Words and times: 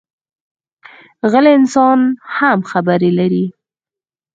غلی 1.31 1.51
انسان 1.59 1.99
هم 2.37 2.59
خبرې 2.71 3.11
لري 3.19 3.45